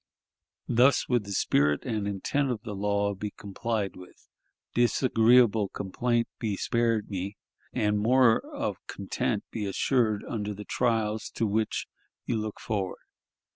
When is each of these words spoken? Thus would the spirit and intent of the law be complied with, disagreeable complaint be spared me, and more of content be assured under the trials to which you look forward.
Thus 0.67 1.07
would 1.07 1.25
the 1.25 1.31
spirit 1.31 1.85
and 1.85 2.07
intent 2.07 2.49
of 2.49 2.63
the 2.63 2.73
law 2.73 3.13
be 3.13 3.29
complied 3.29 3.95
with, 3.95 4.27
disagreeable 4.73 5.69
complaint 5.69 6.27
be 6.39 6.57
spared 6.57 7.11
me, 7.11 7.37
and 7.71 7.99
more 7.99 8.39
of 8.43 8.77
content 8.87 9.43
be 9.51 9.67
assured 9.67 10.25
under 10.27 10.55
the 10.55 10.65
trials 10.65 11.29
to 11.35 11.45
which 11.45 11.85
you 12.25 12.35
look 12.35 12.59
forward. 12.59 13.03